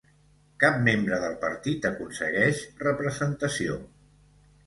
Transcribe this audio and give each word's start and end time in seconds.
Cap 0.61 0.77
membre 0.85 1.19
del 1.23 1.33
partit 1.43 1.85
aconsegueix 1.91 2.63
representació. 2.87 3.77